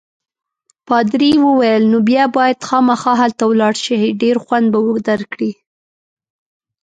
پادري 0.87 1.31
وویل: 1.45 1.83
نو 1.91 1.97
بیا 2.09 2.23
باید 2.35 2.59
خامخا 2.67 3.13
هلته 3.21 3.43
ولاړ 3.47 3.73
شې، 3.83 3.99
ډېر 4.21 4.35
خوند 4.43 4.67
به 4.73 4.79
درکړي. 5.09 5.51